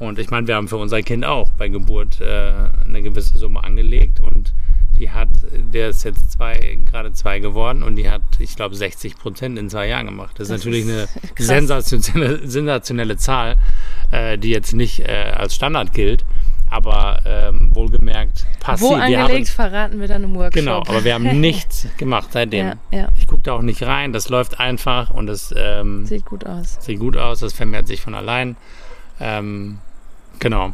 [0.00, 2.52] Und ich meine, wir haben für unser Kind auch bei Geburt äh,
[2.84, 4.52] eine gewisse Summe angelegt und
[4.98, 9.16] die hat, der ist jetzt zwei, gerade zwei geworden und die hat, ich glaube, 60
[9.16, 10.32] Prozent in zwei Jahren gemacht.
[10.38, 11.46] Das, Das ist natürlich ist eine krass.
[11.46, 13.56] sensationelle, sensationelle Zahl,
[14.10, 16.24] äh, die jetzt nicht äh, als Standard gilt.
[16.70, 18.88] aber ähm, wohlgemerkt passiv.
[18.88, 20.52] Wo angelegt, haben, verraten wir dann im Workshop.
[20.52, 22.66] Genau, aber wir haben nichts gemacht seitdem.
[22.68, 23.08] Ja, ja.
[23.18, 26.78] Ich gucke da auch nicht rein, das läuft einfach und es ähm, sieht gut aus.
[26.80, 28.56] Sieht gut aus, das vermehrt sich von allein.
[29.18, 29.78] Ähm,
[30.40, 30.72] genau.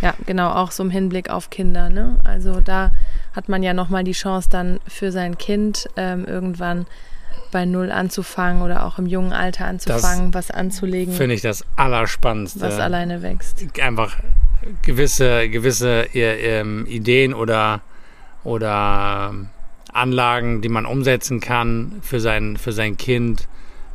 [0.00, 1.88] Ja, genau, auch so im Hinblick auf Kinder.
[1.90, 2.18] Ne?
[2.24, 2.92] Also da
[3.34, 6.86] hat man ja nochmal die Chance dann für sein Kind ähm, irgendwann
[7.50, 11.14] bei Null anzufangen oder auch im jungen Alter anzufangen, das was anzulegen.
[11.14, 12.60] Finde ich das Allerspannendste.
[12.60, 13.64] Was alleine wächst.
[13.80, 14.16] Einfach
[14.82, 17.80] gewisse, gewisse ähm, Ideen oder,
[18.44, 19.34] oder
[19.92, 23.48] Anlagen, die man umsetzen kann für sein, für sein Kind.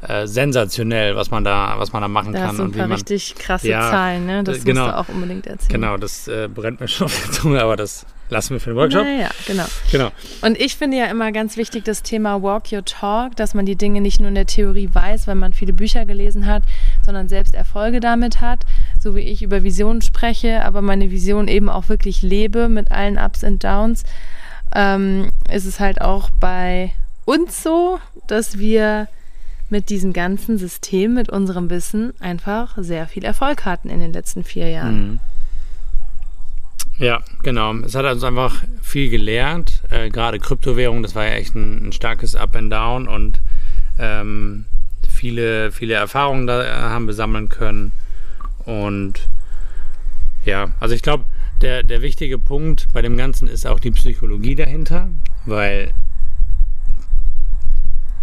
[0.07, 2.47] Äh, sensationell, was man da, was man da machen da kann.
[2.49, 4.43] Hast du ein und paar wie man, richtig krasse ja, Zahlen, ne?
[4.43, 5.81] Das genau, musst du auch unbedingt erzählen.
[5.81, 8.75] Genau, das äh, brennt mir schon auf der Zunge, aber das lassen wir für den
[8.77, 9.05] Workshop.
[9.05, 9.65] Ja, ja, genau.
[9.91, 10.11] genau.
[10.41, 13.75] Und ich finde ja immer ganz wichtig das Thema Walk Your Talk, dass man die
[13.75, 16.63] Dinge nicht nur in der Theorie weiß, weil man viele Bücher gelesen hat,
[17.05, 18.65] sondern selbst Erfolge damit hat,
[18.99, 23.17] so wie ich über Visionen spreche, aber meine Vision eben auch wirklich lebe mit allen
[23.17, 24.03] Ups und Downs,
[24.75, 26.91] ähm, ist es halt auch bei
[27.25, 29.07] uns so, dass wir
[29.73, 34.43] mit diesem ganzen System, mit unserem Wissen einfach sehr viel Erfolg hatten in den letzten
[34.43, 35.09] vier Jahren.
[35.09, 35.19] Mhm.
[36.99, 37.73] Ja, genau.
[37.77, 39.81] Es hat uns einfach viel gelernt.
[39.89, 43.41] Äh, Gerade Kryptowährung, das war ja echt ein, ein starkes Up and Down und
[43.97, 44.65] ähm,
[45.09, 47.93] viele, viele Erfahrungen da äh, haben wir sammeln können.
[48.65, 49.27] Und
[50.45, 51.25] ja, also ich glaube,
[51.63, 55.09] der, der wichtige Punkt bei dem Ganzen ist auch die Psychologie dahinter,
[55.47, 55.95] weil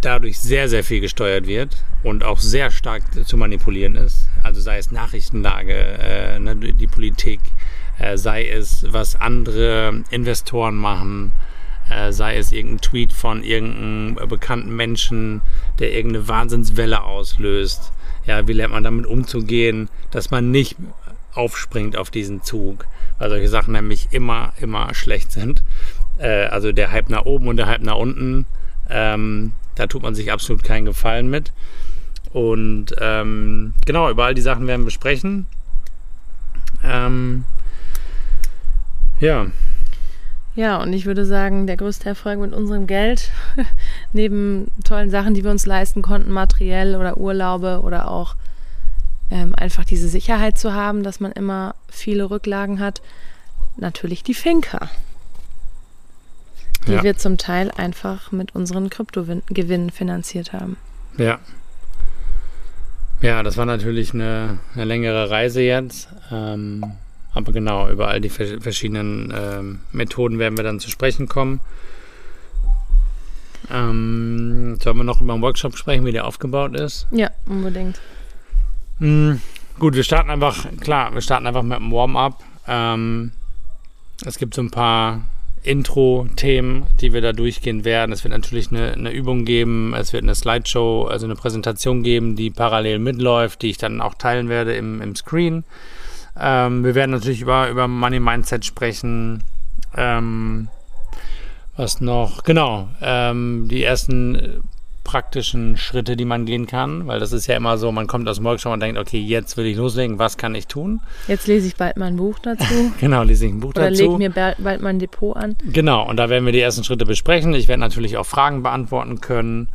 [0.00, 4.28] dadurch sehr, sehr viel gesteuert wird und auch sehr stark zu manipulieren ist.
[4.42, 7.40] Also sei es Nachrichtenlage, äh, ne, die Politik,
[7.98, 11.32] äh, sei es, was andere Investoren machen,
[11.90, 15.42] äh, sei es irgendein Tweet von irgendeinem bekannten Menschen,
[15.78, 17.92] der irgendeine Wahnsinnswelle auslöst.
[18.26, 20.76] Ja, wie lernt man damit umzugehen, dass man nicht
[21.34, 22.86] aufspringt auf diesen Zug,
[23.18, 25.62] weil solche Sachen nämlich immer, immer schlecht sind.
[26.18, 28.46] Äh, also der Hype nach oben und der Hype nach unten.
[28.88, 31.52] Ähm, da tut man sich absolut keinen Gefallen mit.
[32.32, 35.46] Und ähm, genau, über all die Sachen werden wir sprechen.
[36.84, 37.44] Ähm,
[39.20, 39.46] ja.
[40.54, 43.30] Ja, und ich würde sagen, der größte Erfolg mit unserem Geld,
[44.12, 48.36] neben tollen Sachen, die wir uns leisten konnten, materiell oder Urlaube oder auch
[49.30, 53.00] ähm, einfach diese Sicherheit zu haben, dass man immer viele Rücklagen hat,
[53.78, 54.90] natürlich die Finca
[56.86, 57.02] die ja.
[57.02, 60.76] wir zum Teil einfach mit unseren Kryptogewinnen finanziert haben.
[61.18, 61.38] Ja.
[63.20, 66.08] Ja, das war natürlich eine, eine längere Reise jetzt.
[66.30, 66.84] Ähm,
[67.32, 71.60] aber genau, über all die verschiedenen ähm, Methoden werden wir dann zu sprechen kommen.
[73.70, 77.06] Ähm, sollen wir noch über den Workshop sprechen, wie der aufgebaut ist?
[77.12, 78.00] Ja, unbedingt.
[78.98, 79.40] Mhm,
[79.78, 82.42] gut, wir starten einfach, klar, wir starten einfach mit einem Warm-up.
[82.66, 83.32] Ähm,
[84.26, 85.22] es gibt so ein paar
[85.62, 88.12] Intro-Themen, die wir da durchgehen werden.
[88.12, 92.36] Es wird natürlich eine, eine, Übung geben, es wird eine Slideshow, also eine Präsentation geben,
[92.36, 95.64] die parallel mitläuft, die ich dann auch teilen werde im, im Screen.
[96.38, 99.42] Ähm, wir werden natürlich über, über Money Mindset sprechen.
[99.96, 100.68] Ähm,
[101.76, 102.42] was noch?
[102.44, 104.62] Genau, ähm, die ersten
[105.04, 108.36] praktischen Schritte, die man gehen kann, weil das ist ja immer so, man kommt aus
[108.36, 111.00] dem Workshop und denkt, okay, jetzt will ich loslegen, was kann ich tun?
[111.26, 112.92] Jetzt lese ich bald mein Buch dazu.
[113.00, 114.04] genau, lese ich ein Buch Oder dazu.
[114.04, 115.56] Oder lege mir bald mein Depot an.
[115.64, 117.54] Genau, und da werden wir die ersten Schritte besprechen.
[117.54, 119.68] Ich werde natürlich auch Fragen beantworten können.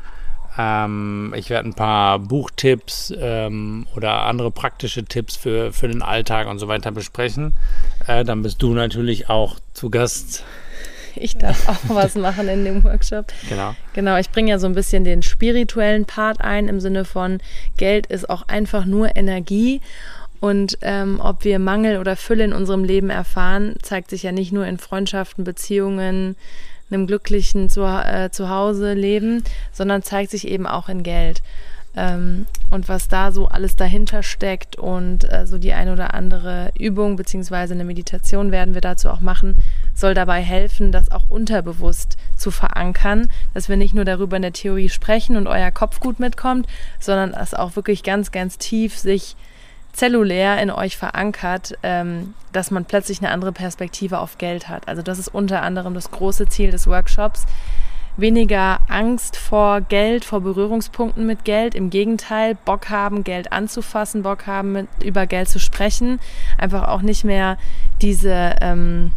[0.57, 6.47] Ähm, ich werde ein paar Buchtipps ähm, oder andere praktische Tipps für, für den Alltag
[6.47, 7.53] und so weiter besprechen.
[8.07, 10.43] Äh, dann bist du natürlich auch zu Gast
[11.17, 13.27] ich darf auch was machen in dem Workshop.
[13.49, 13.75] Genau.
[13.93, 17.39] Genau, ich bringe ja so ein bisschen den spirituellen Part ein im Sinne von
[17.77, 19.81] Geld ist auch einfach nur Energie.
[20.39, 24.51] Und ähm, ob wir Mangel oder Fülle in unserem Leben erfahren, zeigt sich ja nicht
[24.51, 26.35] nur in Freundschaften, Beziehungen,
[26.91, 31.41] einem glücklichen Zuhause äh, leben, sondern zeigt sich eben auch in Geld
[31.95, 36.71] ähm, und was da so alles dahinter steckt und äh, so die eine oder andere
[36.77, 39.55] Übung beziehungsweise eine Meditation werden wir dazu auch machen,
[39.93, 44.53] soll dabei helfen, das auch unterbewusst zu verankern, dass wir nicht nur darüber in der
[44.53, 46.67] Theorie sprechen und euer Kopf gut mitkommt,
[46.99, 49.35] sondern dass auch wirklich ganz, ganz tief sich
[49.93, 54.89] zellulär in euch verankert, ähm, dass man plötzlich eine andere Perspektive auf Geld hat.
[54.89, 57.45] Also das ist unter anderem das große Ziel des Workshops,
[58.17, 61.75] weniger Angst vor Geld, vor Berührungspunkten mit Geld.
[61.75, 66.19] Im Gegenteil, Bock haben, Geld anzufassen, Bock haben, mit, über Geld zu sprechen.
[66.57, 67.57] Einfach auch nicht mehr
[68.01, 69.11] diese, ähm,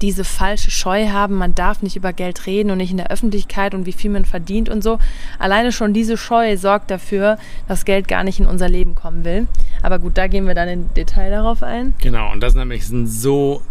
[0.00, 3.74] diese falsche Scheu haben, man darf nicht über Geld reden und nicht in der Öffentlichkeit
[3.74, 4.98] und wie viel man verdient und so.
[5.38, 9.46] Alleine schon diese Scheu sorgt dafür, dass Geld gar nicht in unser Leben kommen will.
[9.82, 11.94] Aber gut, da gehen wir dann im Detail darauf ein.
[12.00, 13.62] Genau, und das ist nämlich ein so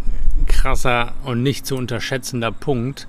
[0.46, 3.06] krasser und nicht zu unterschätzender Punkt,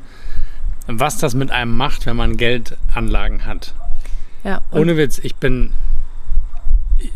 [0.87, 3.73] was das mit einem macht, wenn man Geldanlagen hat.
[4.43, 5.71] Ja, Ohne Witz, ich bin.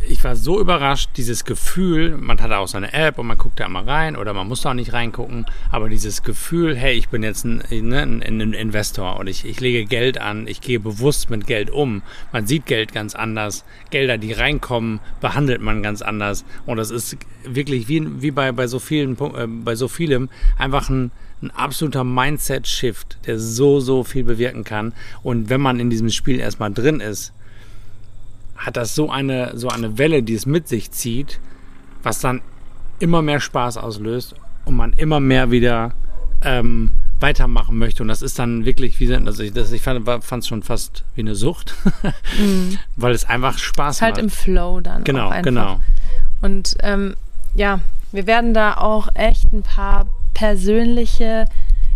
[0.09, 3.69] Ich war so überrascht, dieses Gefühl, man hat auch seine App und man guckt da
[3.69, 7.23] mal rein oder man muss da auch nicht reingucken, aber dieses Gefühl, hey, ich bin
[7.23, 11.29] jetzt ein, ne, ein, ein Investor und ich, ich lege Geld an, ich gehe bewusst
[11.29, 12.01] mit Geld um.
[12.33, 17.15] Man sieht Geld ganz anders, Gelder, die reinkommen, behandelt man ganz anders und das ist
[17.45, 22.03] wirklich wie, wie bei, bei, so vielen, äh, bei so vielem einfach ein, ein absoluter
[22.03, 24.93] Mindset-Shift, der so, so viel bewirken kann.
[25.23, 27.33] Und wenn man in diesem Spiel erstmal drin ist,
[28.57, 31.39] hat das so eine, so eine Welle, die es mit sich zieht,
[32.03, 32.41] was dann
[32.99, 35.93] immer mehr Spaß auslöst und man immer mehr wieder
[36.43, 38.03] ähm, weitermachen möchte.
[38.03, 41.21] Und das ist dann wirklich wie, also ich, das, ich fand es schon fast wie
[41.21, 41.75] eine Sucht,
[42.95, 44.23] weil es einfach Spaß ist halt macht.
[44.23, 45.03] im Flow dann.
[45.03, 45.79] genau, genau.
[46.41, 47.15] Und ähm,
[47.55, 47.79] ja,
[48.11, 51.45] wir werden da auch echt ein paar persönliche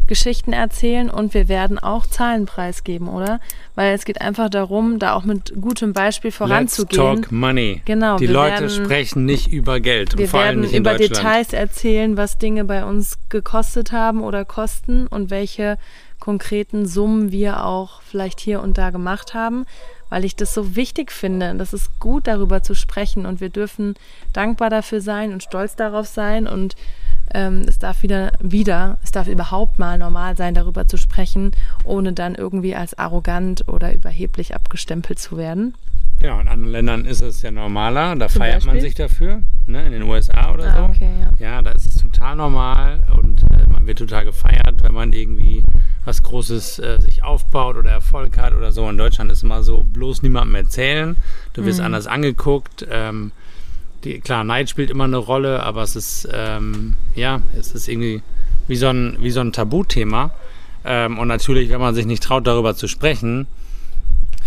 [0.06, 3.40] Geschichten erzählen und wir werden auch Zahlen preisgeben, oder?
[3.74, 7.22] Weil es geht einfach darum, da auch mit gutem Beispiel Let's voranzugehen.
[7.22, 7.82] talk money.
[7.86, 10.18] Genau, Die Leute werden- sprechen nicht über Geld.
[10.18, 10.98] Wir und vor allem werden nicht in über.
[10.98, 15.78] Details erzählen, was Dinge bei uns gekostet haben oder kosten und welche
[16.20, 19.66] konkreten Summen wir auch vielleicht hier und da gemacht haben,
[20.10, 21.56] weil ich das so wichtig finde.
[21.56, 23.96] Das ist gut, darüber zu sprechen und wir dürfen
[24.34, 26.76] dankbar dafür sein und stolz darauf sein und
[27.34, 31.52] ähm, es darf wieder, wieder, es darf überhaupt mal normal sein, darüber zu sprechen,
[31.84, 35.74] ohne dann irgendwie als arrogant oder überheblich abgestempelt zu werden.
[36.22, 38.16] Ja, in anderen Ländern ist es ja normaler.
[38.16, 38.82] Da Zum feiert man Beispiel?
[38.82, 39.42] sich dafür.
[39.66, 39.86] Ne?
[39.86, 40.84] In den USA oder Ah, so.
[40.86, 41.10] okay,
[41.40, 41.46] ja.
[41.56, 45.64] Ja, da ist es total normal und äh, man wird total gefeiert, wenn man irgendwie
[46.06, 48.88] was Großes äh, sich aufbaut oder Erfolg hat oder so.
[48.90, 51.18] In Deutschland ist immer so, bloß niemandem erzählen.
[51.54, 51.86] Du wirst Mhm.
[51.88, 52.86] anders angeguckt.
[52.90, 53.32] Ähm,
[54.04, 58.22] die, klar, Neid spielt immer eine Rolle, aber es ist, ähm, ja, es ist irgendwie
[58.68, 60.32] wie so ein, wie so ein Tabuthema.
[60.86, 63.48] Ähm, und natürlich, wenn man sich nicht traut, darüber zu sprechen,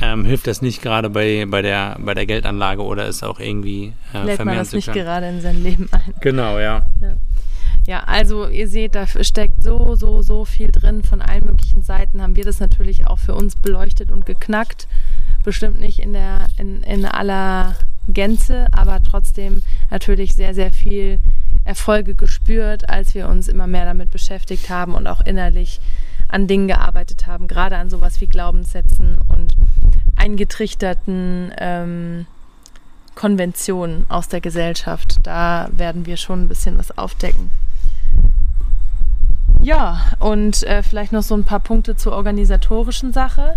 [0.02, 3.94] ähm, hilft das nicht gerade bei, bei, der, bei der Geldanlage oder ist auch irgendwie
[4.12, 6.14] äh, Lädt man vermehren das zu nicht gerade in sein Leben ein.
[6.20, 6.86] Genau, ja.
[7.86, 11.04] Ja, also ihr seht, da steckt so, so, so viel drin.
[11.04, 14.88] Von allen möglichen Seiten haben wir das natürlich auch für uns beleuchtet und geknackt.
[15.44, 17.76] Bestimmt nicht in, der, in, in aller
[18.08, 21.18] Gänze, aber trotzdem natürlich sehr, sehr viel
[21.64, 25.80] Erfolge gespürt, als wir uns immer mehr damit beschäftigt haben und auch innerlich
[26.28, 29.56] an Dingen gearbeitet haben, gerade an sowas wie Glaubenssätzen und
[30.16, 32.26] eingetrichterten ähm,
[33.14, 35.18] Konventionen aus der Gesellschaft.
[35.22, 37.50] Da werden wir schon ein bisschen was aufdecken.
[39.62, 43.56] Ja, und äh, vielleicht noch so ein paar Punkte zur organisatorischen Sache.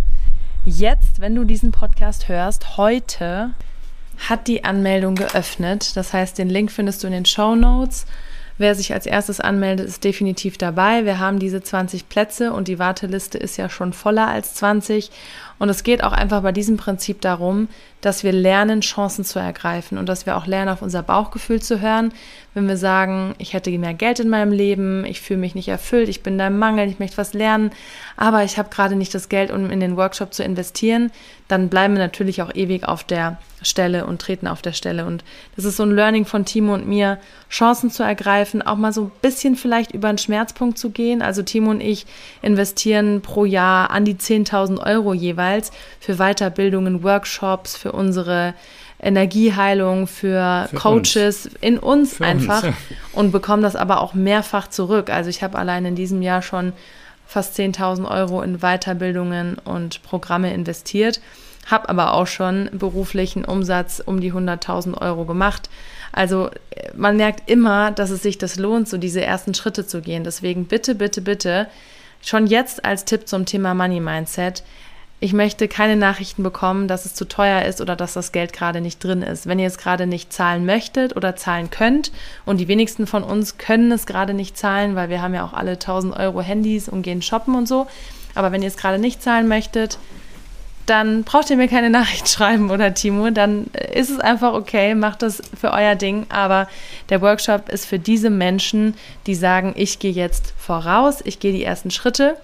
[0.65, 3.51] Jetzt, wenn du diesen Podcast hörst, heute
[4.27, 5.95] hat die Anmeldung geöffnet.
[5.95, 8.05] Das heißt, den Link findest du in den Show Notes.
[8.59, 11.05] Wer sich als erstes anmeldet, ist definitiv dabei.
[11.05, 15.11] Wir haben diese 20 Plätze und die Warteliste ist ja schon voller als 20.
[15.59, 17.69] Und es geht auch einfach bei diesem Prinzip darum,
[18.01, 21.79] dass wir lernen, Chancen zu ergreifen und dass wir auch lernen, auf unser Bauchgefühl zu
[21.79, 22.11] hören.
[22.53, 26.09] Wenn wir sagen, ich hätte mehr Geld in meinem Leben, ich fühle mich nicht erfüllt,
[26.09, 27.71] ich bin da im Mangel, ich möchte was lernen,
[28.17, 31.11] aber ich habe gerade nicht das Geld, um in den Workshop zu investieren,
[31.47, 35.05] dann bleiben wir natürlich auch ewig auf der Stelle und treten auf der Stelle.
[35.05, 35.23] Und
[35.55, 37.17] das ist so ein Learning von Timo und mir,
[37.49, 41.21] Chancen zu ergreifen, auch mal so ein bisschen vielleicht über einen Schmerzpunkt zu gehen.
[41.21, 42.05] Also Timo und ich
[42.41, 48.53] investieren pro Jahr an die 10.000 Euro jeweils für Weiterbildungen, Workshops, für unsere
[49.01, 52.75] Energieheilung, für, Für Coaches, in uns Für einfach uns,
[53.13, 55.09] und bekommen das aber auch mehrfach zurück.
[55.09, 56.73] Also ich habe allein in diesem Jahr schon
[57.25, 61.21] fast 10.000 Euro in Weiterbildungen und Programme investiert,
[61.69, 65.69] habe aber auch schon beruflichen Umsatz um die 100.000 Euro gemacht.
[66.11, 70.01] Also äh, man merkt immer, dass es sich das lohnt, so diese ersten Schritte zu
[70.01, 70.23] gehen.
[70.23, 71.67] Deswegen bitte, bitte, bitte,
[72.21, 74.63] schon jetzt als Tipp zum Thema Money Mindset,
[75.21, 78.79] ich möchte keine Nachrichten bekommen, dass es zu teuer ist oder dass das Geld gerade
[78.79, 79.47] nicht drin ist.
[79.47, 82.13] Wenn ihr es gerade nicht zahlen möchtet oder zahlen könnt,
[82.45, 85.51] und die wenigsten von uns können es gerade nicht zahlen, weil wir haben ja auch
[85.51, 87.87] alle 1000 Euro Handys und gehen shoppen und so.
[88.33, 89.99] Aber wenn ihr es gerade nicht zahlen möchtet,
[90.89, 95.21] dann braucht ihr mir keine Nachricht schreiben oder Timo, dann ist es einfach okay, macht
[95.21, 96.25] das für euer Ding.
[96.29, 96.67] Aber
[97.09, 98.95] der Workshop ist für diese Menschen,
[99.27, 102.37] die sagen, ich gehe jetzt voraus, ich gehe die ersten Schritte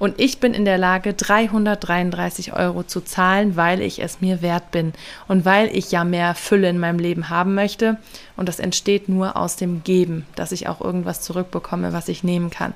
[0.00, 4.70] Und ich bin in der Lage, 333 Euro zu zahlen, weil ich es mir wert
[4.70, 4.94] bin
[5.28, 7.98] und weil ich ja mehr Fülle in meinem Leben haben möchte.
[8.34, 12.48] Und das entsteht nur aus dem Geben, dass ich auch irgendwas zurückbekomme, was ich nehmen
[12.48, 12.72] kann.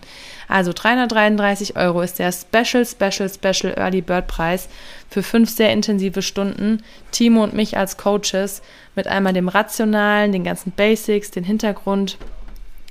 [0.49, 4.69] Also 333 Euro ist der Special, Special, Special Early Bird Preis
[5.09, 6.83] für fünf sehr intensive Stunden.
[7.11, 8.61] Timo und mich als Coaches
[8.95, 12.19] mit einmal dem Rationalen, den ganzen Basics, den Hintergrund,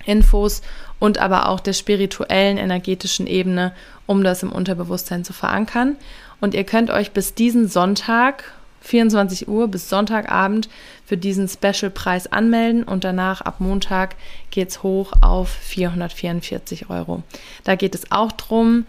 [0.05, 0.61] Infos
[0.99, 3.73] und aber auch der spirituellen, energetischen Ebene,
[4.05, 5.97] um das im Unterbewusstsein zu verankern.
[6.41, 10.69] Und ihr könnt euch bis diesen Sonntag, 24 Uhr bis Sonntagabend,
[11.05, 14.15] für diesen Special-Preis anmelden und danach ab Montag
[14.51, 17.23] geht es hoch auf 444 Euro.
[17.63, 18.85] Da geht es auch darum,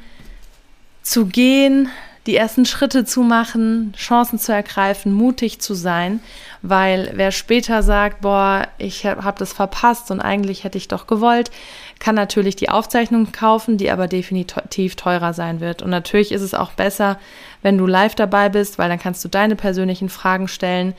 [1.03, 1.89] zu gehen,
[2.27, 6.21] die ersten Schritte zu machen, Chancen zu ergreifen, mutig zu sein,
[6.63, 11.51] weil wer später sagt, boah, ich habe das verpasst und eigentlich hätte ich doch gewollt,
[11.99, 15.83] kann natürlich die Aufzeichnung kaufen, die aber definitiv teurer sein wird.
[15.83, 17.19] Und natürlich ist es auch besser,
[17.63, 20.95] wenn du live dabei bist, weil dann kannst du deine persönlichen Fragen stellen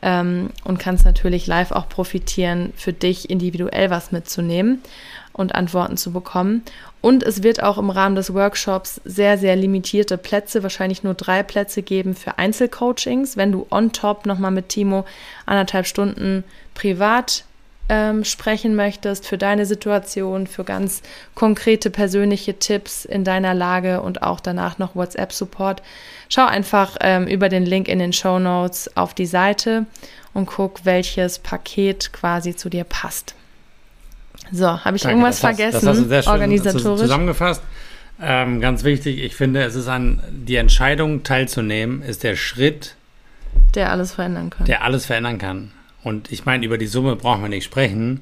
[0.00, 4.80] ähm, und kannst natürlich live auch profitieren, für dich individuell was mitzunehmen
[5.32, 6.62] und Antworten zu bekommen.
[7.00, 11.42] Und es wird auch im Rahmen des Workshops sehr, sehr limitierte Plätze, wahrscheinlich nur drei
[11.42, 13.36] Plätze geben für Einzelcoachings.
[13.36, 15.04] Wenn du on top nochmal mit Timo
[15.46, 16.42] anderthalb Stunden
[16.74, 17.44] privat
[17.88, 21.02] ähm, sprechen möchtest für deine Situation, für ganz
[21.34, 25.82] konkrete persönliche Tipps in deiner Lage und auch danach noch WhatsApp-Support,
[26.28, 29.86] schau einfach ähm, über den Link in den Show Notes auf die Seite
[30.34, 33.34] und guck, welches Paket quasi zu dir passt.
[34.52, 35.86] So, habe ich Danke, irgendwas das vergessen?
[35.86, 37.00] das hast du sehr schön organisatorisch?
[37.00, 37.62] zusammengefasst.
[38.20, 42.96] Ähm, ganz wichtig, ich finde, es ist ein, die Entscheidung teilzunehmen, ist der Schritt,
[43.74, 44.66] der alles verändern kann.
[44.66, 45.70] Der alles verändern kann.
[46.02, 48.20] Und ich meine, über die Summe brauchen wir nicht sprechen,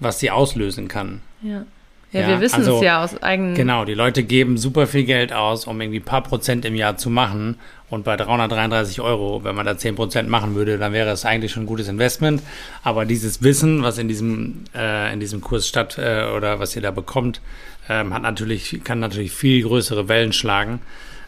[0.00, 1.20] was sie auslösen kann.
[1.42, 1.64] Ja.
[2.10, 3.54] Ja, ja, wir wissen also, es ja aus eigenen.
[3.54, 6.96] Genau, die Leute geben super viel Geld aus, um irgendwie ein paar Prozent im Jahr
[6.96, 7.58] zu machen.
[7.90, 11.52] Und bei 333 Euro, wenn man da 10 Prozent machen würde, dann wäre es eigentlich
[11.52, 12.42] schon ein gutes Investment.
[12.82, 16.82] Aber dieses Wissen, was in diesem, äh, in diesem Kurs statt äh, oder was ihr
[16.82, 17.40] da bekommt,
[17.88, 20.80] ähm, hat natürlich, kann natürlich viel größere Wellen schlagen.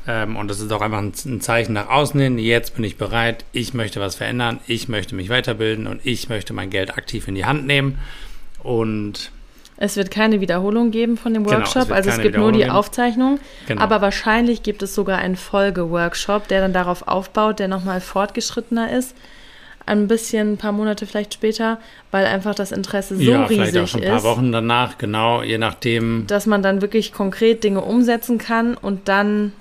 [0.06, 2.38] Ähm, und das ist auch einfach ein, ein Zeichen nach außen hin.
[2.38, 3.44] Jetzt bin ich bereit.
[3.52, 4.60] Ich möchte was verändern.
[4.66, 7.98] Ich möchte mich weiterbilden und ich möchte mein Geld aktiv in die Hand nehmen.
[8.62, 9.30] Und
[9.82, 12.58] es wird keine Wiederholung geben von dem Workshop, genau, es also es gibt nur die
[12.58, 12.70] geben.
[12.70, 13.40] Aufzeichnung.
[13.66, 13.80] Genau.
[13.80, 19.16] Aber wahrscheinlich gibt es sogar einen Folge-Workshop, der dann darauf aufbaut, der nochmal fortgeschrittener ist.
[19.86, 21.78] Ein bisschen, ein paar Monate vielleicht später,
[22.10, 23.58] weil einfach das Interesse so ja, riesig ist.
[23.58, 26.26] Ja, vielleicht auch schon ein paar Wochen danach, genau, je nachdem.
[26.26, 29.54] Dass man dann wirklich konkret Dinge umsetzen kann und dann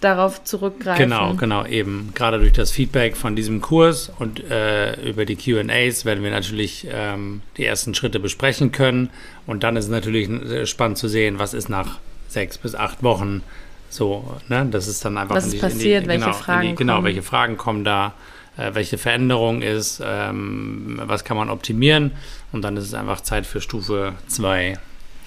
[0.00, 1.04] darauf zurückgreifen.
[1.04, 2.12] Genau, genau, eben.
[2.14, 6.86] Gerade durch das Feedback von diesem Kurs und äh, über die QAs werden wir natürlich
[6.90, 9.10] ähm, die ersten Schritte besprechen können.
[9.46, 13.02] Und dann ist es natürlich äh, spannend zu sehen, was ist nach sechs bis acht
[13.02, 13.42] Wochen
[13.90, 14.36] so.
[14.48, 14.66] Ne?
[14.70, 15.36] Das ist dann einfach.
[15.36, 18.14] Was ist die, passiert, die, welche genau, Fragen die, Genau, welche Fragen kommen da,
[18.56, 22.12] äh, welche Veränderung ist, ähm, was kann man optimieren.
[22.52, 24.78] Und dann ist es einfach Zeit für Stufe 2.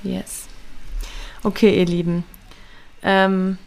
[0.04, 0.48] Yes.
[1.44, 2.24] Okay, ihr Lieben.
[3.04, 3.58] Ähm,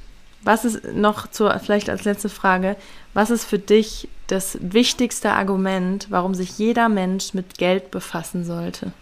[0.46, 2.76] was ist noch zur, vielleicht als letzte Frage,
[3.14, 8.92] was ist für dich das wichtigste Argument, warum sich jeder Mensch mit Geld befassen sollte?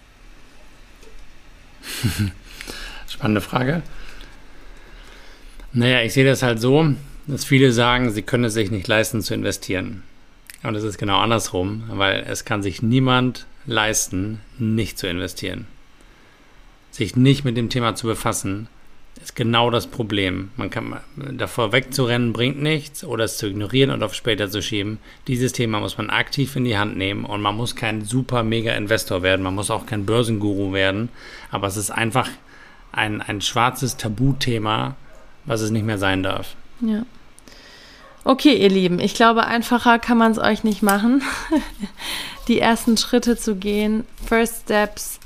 [3.09, 3.83] Spannende Frage.
[5.73, 6.95] Naja, ich sehe das halt so,
[7.27, 10.03] dass viele sagen, sie können es sich nicht leisten zu investieren.
[10.63, 15.67] Und es ist genau andersrum, weil es kann sich niemand leisten, nicht zu investieren.
[16.91, 18.69] Sich nicht mit dem Thema zu befassen,
[19.23, 20.51] ist genau das Problem.
[20.57, 24.99] Man kann davor wegzurennen bringt nichts oder es zu ignorieren und auf später zu schieben.
[25.29, 28.73] Dieses Thema muss man aktiv in die Hand nehmen und man muss kein super mega
[28.73, 31.09] Investor werden, man muss auch kein Börsenguru werden,
[31.51, 32.29] aber es ist einfach
[32.93, 34.97] ein, ein schwarzes Tabuthema,
[35.45, 36.55] was es nicht mehr sein darf.
[36.81, 37.05] Ja.
[38.25, 41.23] Okay, ihr Lieben, ich glaube, einfacher kann man es euch nicht machen.
[42.49, 45.21] die ersten Schritte zu gehen, First Steps,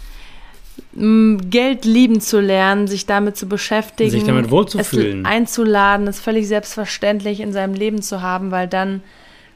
[0.98, 6.48] Geld lieben zu lernen, sich damit zu beschäftigen, sich damit wohlzufühlen, es einzuladen, es völlig
[6.48, 9.02] selbstverständlich in seinem Leben zu haben, weil dann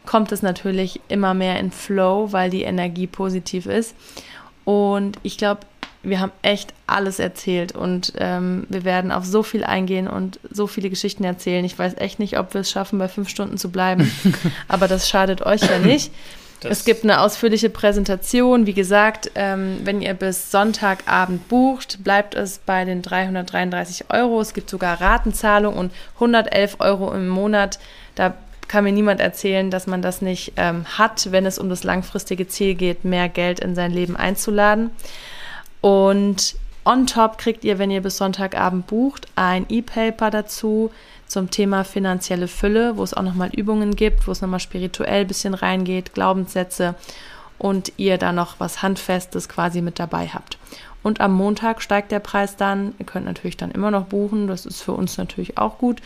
[0.07, 3.95] kommt es natürlich immer mehr in Flow, weil die Energie positiv ist.
[4.65, 5.61] Und ich glaube,
[6.05, 10.67] wir haben echt alles erzählt und ähm, wir werden auf so viel eingehen und so
[10.67, 11.65] viele Geschichten erzählen.
[11.65, 14.11] Ich weiß echt nicht, ob wir es schaffen, bei fünf Stunden zu bleiben,
[14.69, 16.13] aber das schadet euch ja nicht.
[16.71, 18.67] Es gibt eine ausführliche Präsentation.
[18.67, 24.41] Wie gesagt, ähm, wenn ihr bis Sonntagabend bucht, bleibt es bei den 333 Euro.
[24.41, 27.79] Es gibt sogar Ratenzahlung und 111 Euro im Monat.
[28.15, 28.35] Da
[28.69, 32.49] kann mir niemand erzählen, dass man das nicht ähm, hat, wenn es um das langfristige
[32.49, 34.91] Ziel geht, mehr Geld in sein Leben einzuladen.
[35.81, 40.91] Und On top kriegt ihr, wenn ihr bis Sonntagabend bucht, ein E-Paper dazu
[41.27, 45.27] zum Thema finanzielle Fülle, wo es auch nochmal Übungen gibt, wo es nochmal spirituell ein
[45.29, 46.97] bisschen reingeht, Glaubenssätze
[47.59, 50.59] und ihr da noch was Handfestes quasi mit dabei habt.
[51.05, 52.95] Und am Montag steigt der Preis dann.
[52.99, 56.01] Ihr könnt natürlich dann immer noch buchen, das ist für uns natürlich auch gut.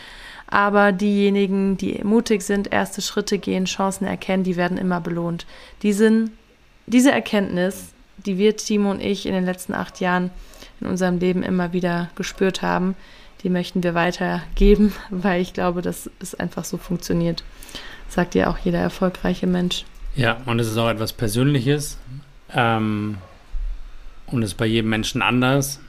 [0.47, 5.47] Aber diejenigen, die mutig sind, erste Schritte gehen, Chancen erkennen, die werden immer belohnt.
[5.83, 6.37] Diesen,
[6.87, 10.30] diese Erkenntnis, die wir, Timo und ich, in den letzten acht Jahren
[10.80, 12.96] in unserem Leben immer wieder gespürt haben,
[13.42, 17.44] die möchten wir weitergeben, weil ich glaube, dass es einfach so funktioniert.
[18.08, 19.84] Sagt ja auch jeder erfolgreiche Mensch.
[20.14, 21.98] Ja, und es ist auch etwas Persönliches.
[22.54, 23.18] Ähm,
[24.26, 25.80] und es ist bei jedem Menschen anders.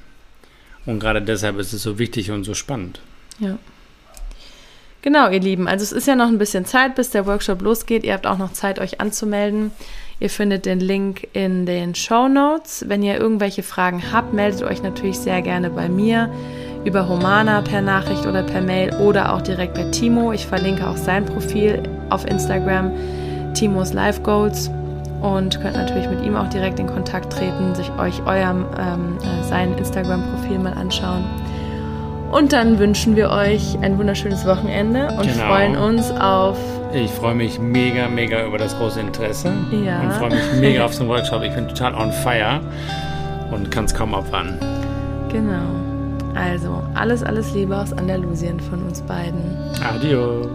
[0.85, 3.01] Und gerade deshalb ist es so wichtig und so spannend.
[3.39, 3.57] Ja.
[5.01, 5.67] Genau, ihr Lieben.
[5.67, 8.03] Also es ist ja noch ein bisschen Zeit, bis der Workshop losgeht.
[8.03, 9.71] Ihr habt auch noch Zeit, euch anzumelden.
[10.19, 12.85] Ihr findet den Link in den Show Notes.
[12.87, 16.31] Wenn ihr irgendwelche Fragen habt, meldet euch natürlich sehr gerne bei mir
[16.85, 20.31] über Humana per Nachricht oder per Mail oder auch direkt bei Timo.
[20.31, 22.91] Ich verlinke auch sein Profil auf Instagram,
[23.53, 24.71] Timos Life Goals
[25.21, 29.43] und könnt natürlich mit ihm auch direkt in Kontakt treten, sich euch eurem ähm, äh,
[29.43, 31.25] sein Instagram-Profil mal anschauen.
[32.31, 35.47] Und dann wünschen wir euch ein wunderschönes Wochenende und genau.
[35.47, 36.57] freuen uns auf.
[36.93, 39.53] Ich freue mich mega, mega über das große Interesse.
[39.85, 40.01] Ja.
[40.01, 41.43] Und freue mich mega auf den Workshop.
[41.43, 42.61] Ich bin total on fire
[43.51, 44.57] und kann es kaum abwarten.
[45.29, 45.63] Genau.
[46.35, 49.57] Also, alles, alles Liebe aus Andalusien von uns beiden.
[49.83, 50.47] Adios.